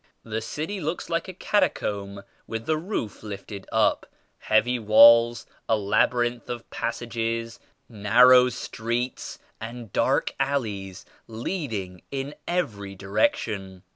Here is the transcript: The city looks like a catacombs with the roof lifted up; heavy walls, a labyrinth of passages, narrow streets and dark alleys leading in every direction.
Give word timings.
The 0.23 0.41
city 0.41 0.81
looks 0.81 1.11
like 1.11 1.27
a 1.27 1.33
catacombs 1.33 2.23
with 2.47 2.65
the 2.65 2.75
roof 2.77 3.21
lifted 3.21 3.67
up; 3.71 4.07
heavy 4.39 4.79
walls, 4.79 5.45
a 5.69 5.77
labyrinth 5.77 6.49
of 6.49 6.67
passages, 6.71 7.59
narrow 7.87 8.49
streets 8.49 9.37
and 9.59 9.93
dark 9.93 10.33
alleys 10.39 11.05
leading 11.27 12.01
in 12.09 12.33
every 12.47 12.95
direction. 12.95 13.83